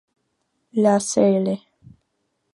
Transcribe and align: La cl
La 0.81 0.93
cl 1.09 1.45